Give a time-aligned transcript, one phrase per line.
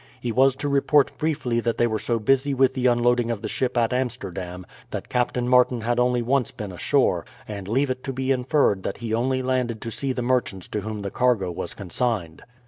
[0.19, 3.47] He was to report briefly that they were so busy with the unloading of the
[3.47, 8.11] ship at Amsterdam that Captain Martin had only once been ashore, and leave it to
[8.11, 11.75] be inferred that he only landed to see the merchants to whom the cargo was
[11.75, 12.41] consigned.